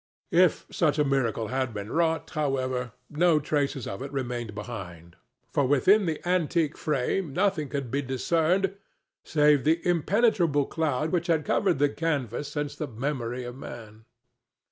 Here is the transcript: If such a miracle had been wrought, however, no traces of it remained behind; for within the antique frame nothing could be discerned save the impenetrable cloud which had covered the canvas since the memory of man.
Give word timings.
If 0.33 0.65
such 0.71 0.97
a 0.97 1.03
miracle 1.03 1.49
had 1.49 1.75
been 1.75 1.91
wrought, 1.91 2.31
however, 2.31 2.93
no 3.07 3.39
traces 3.39 3.85
of 3.85 4.01
it 4.01 4.11
remained 4.11 4.55
behind; 4.55 5.15
for 5.53 5.67
within 5.67 6.07
the 6.07 6.27
antique 6.27 6.75
frame 6.75 7.33
nothing 7.33 7.69
could 7.69 7.91
be 7.91 8.01
discerned 8.01 8.75
save 9.23 9.63
the 9.63 9.79
impenetrable 9.87 10.65
cloud 10.65 11.11
which 11.11 11.27
had 11.27 11.45
covered 11.45 11.77
the 11.77 11.87
canvas 11.89 12.47
since 12.47 12.75
the 12.75 12.87
memory 12.87 13.43
of 13.43 13.55
man. 13.55 14.05